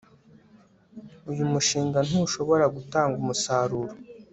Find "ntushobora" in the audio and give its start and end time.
2.07-2.65